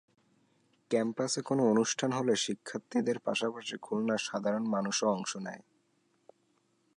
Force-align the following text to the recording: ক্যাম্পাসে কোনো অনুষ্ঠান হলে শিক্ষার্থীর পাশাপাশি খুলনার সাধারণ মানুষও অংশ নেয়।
ক্যাম্পাসে 0.91 1.41
কোনো 1.41 1.63
অনুষ্ঠান 1.67 2.09
হলে 2.11 2.33
শিক্ষার্থীর 2.35 3.19
পাশাপাশি 3.19 3.75
খুলনার 3.77 4.21
সাধারণ 4.23 4.63
মানুষও 4.67 5.07
অংশ 5.07 5.31
নেয়। 5.37 5.63